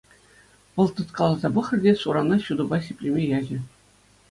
[0.75, 3.57] Вӑл тыткаласа пӑхрӗ те сурана ҫутӑпа сиплеме ячӗ.